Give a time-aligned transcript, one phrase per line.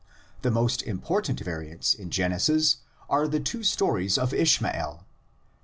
[0.41, 5.05] The most important variants in Genesis are the two stories of Ishmael (xvi.